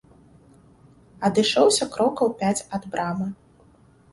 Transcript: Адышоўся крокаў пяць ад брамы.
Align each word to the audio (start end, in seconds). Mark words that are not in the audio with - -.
Адышоўся 1.29 1.89
крокаў 1.97 2.27
пяць 2.41 2.65
ад 2.79 2.83
брамы. 2.95 3.27